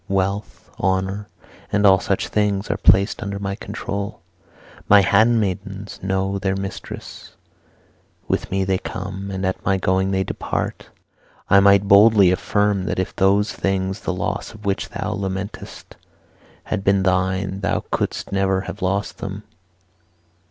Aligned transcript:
Wealth, 0.09 0.71
honour, 0.79 1.27
and 1.71 1.85
all 1.85 1.99
such 1.99 2.29
things 2.29 2.71
are 2.71 2.77
placed 2.77 3.21
under 3.21 3.37
my 3.37 3.53
control. 3.55 4.19
My 4.89 5.01
handmaidens 5.01 5.99
know 6.01 6.39
their 6.39 6.55
mistress; 6.55 7.35
with 8.27 8.49
me 8.49 8.63
they 8.63 8.79
come, 8.79 9.29
and 9.29 9.45
at 9.45 9.63
my 9.63 9.77
going 9.77 10.09
they 10.09 10.23
depart. 10.23 10.89
I 11.51 11.59
might 11.59 11.87
boldly 11.87 12.31
affirm 12.31 12.85
that 12.85 12.97
if 12.97 13.15
those 13.15 13.51
things 13.53 13.99
the 13.99 14.11
loss 14.11 14.55
of 14.55 14.65
which 14.65 14.89
thou 14.89 15.11
lamentest 15.13 15.95
had 16.63 16.83
been 16.83 17.03
thine, 17.03 17.59
thou 17.59 17.83
couldst 17.91 18.31
never 18.31 18.61
have 18.61 18.81
lost 18.81 19.19
them. 19.19 19.43